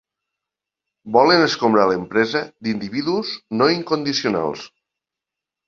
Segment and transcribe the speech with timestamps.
[1.17, 4.67] Volen escombrar l'empresa d'individus no incondicionals.